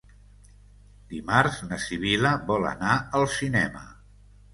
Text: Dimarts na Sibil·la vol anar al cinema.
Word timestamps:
Dimarts 1.11 1.59
na 1.67 1.77
Sibil·la 1.83 2.31
vol 2.47 2.65
anar 2.71 2.95
al 3.21 3.29
cinema. 3.35 3.85